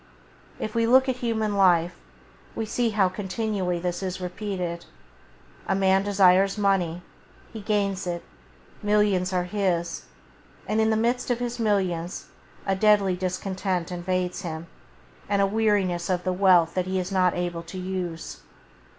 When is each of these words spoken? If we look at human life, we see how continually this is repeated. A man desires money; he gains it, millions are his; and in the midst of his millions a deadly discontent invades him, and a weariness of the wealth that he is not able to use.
If 0.59 0.73
we 0.73 0.87
look 0.87 1.07
at 1.07 1.17
human 1.17 1.55
life, 1.55 1.95
we 2.55 2.65
see 2.65 2.89
how 2.89 3.07
continually 3.07 3.77
this 3.77 4.01
is 4.01 4.19
repeated. 4.19 4.83
A 5.67 5.75
man 5.75 6.01
desires 6.01 6.57
money; 6.57 7.03
he 7.53 7.61
gains 7.61 8.07
it, 8.07 8.23
millions 8.81 9.31
are 9.31 9.43
his; 9.43 10.05
and 10.65 10.81
in 10.81 10.89
the 10.89 10.97
midst 10.97 11.29
of 11.29 11.37
his 11.37 11.59
millions 11.59 12.29
a 12.65 12.75
deadly 12.75 13.15
discontent 13.15 13.91
invades 13.91 14.41
him, 14.41 14.65
and 15.29 15.39
a 15.39 15.45
weariness 15.45 16.09
of 16.09 16.23
the 16.23 16.33
wealth 16.33 16.73
that 16.73 16.87
he 16.87 16.97
is 16.97 17.11
not 17.11 17.35
able 17.35 17.61
to 17.61 17.77
use. 17.77 18.39